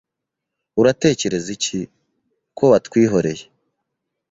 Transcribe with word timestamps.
Uratekereza 0.79 1.49
iki?ko 1.57 2.63
watwihoreye 2.71 3.45